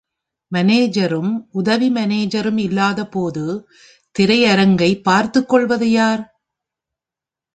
[0.51, 3.43] மானேஜரும், உதவி மானேஜரும் இல்லாதபோது,
[4.15, 6.23] திரை அரங்கை பார்த்துக் கொள்வது யார்?